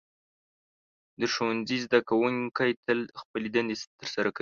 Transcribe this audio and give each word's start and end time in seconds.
د 1.19 1.21
ښوونځي 1.33 1.77
زده 1.85 1.99
کوونکي 2.09 2.69
تل 2.85 2.99
خپلې 3.21 3.47
دندې 3.55 3.75
ترسره 3.99 4.29
کوي. 4.35 4.39